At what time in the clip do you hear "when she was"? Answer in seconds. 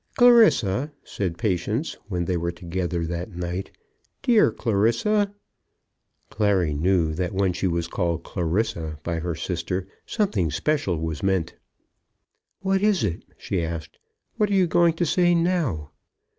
7.35-7.85